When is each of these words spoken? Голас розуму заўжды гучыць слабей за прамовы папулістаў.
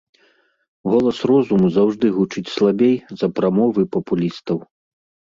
Голас 0.91 1.17
розуму 1.31 1.67
заўжды 1.75 2.09
гучыць 2.15 2.53
слабей 2.53 2.95
за 3.19 3.27
прамовы 3.41 3.81
папулістаў. 3.97 4.57